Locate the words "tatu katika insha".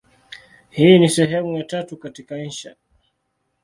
1.63-2.75